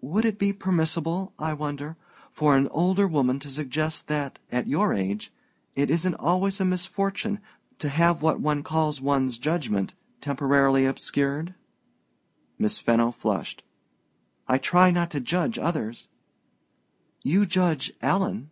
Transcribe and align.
"Would 0.00 0.24
it 0.24 0.38
be 0.38 0.52
permissible, 0.52 1.32
I 1.40 1.52
wonder, 1.52 1.96
for 2.30 2.56
an 2.56 2.68
older 2.68 3.08
woman 3.08 3.40
to 3.40 3.50
suggest 3.50 4.06
that, 4.06 4.38
at 4.52 4.68
your 4.68 4.94
age, 4.94 5.32
it 5.74 5.90
isn't 5.90 6.14
always 6.14 6.60
a 6.60 6.64
misfortune 6.64 7.40
to 7.80 7.88
have 7.88 8.22
what 8.22 8.38
one 8.38 8.62
calls 8.62 9.00
one's 9.00 9.38
judgment 9.38 9.92
temporarily 10.20 10.86
obscured?" 10.86 11.56
Miss 12.60 12.78
Fenno 12.78 13.10
flushed. 13.10 13.64
"I 14.46 14.58
try 14.58 14.92
not 14.92 15.10
to 15.10 15.18
judge 15.20 15.58
others" 15.58 16.06
"You 17.32 17.44
judge 17.44 17.92
Alan." 18.00 18.50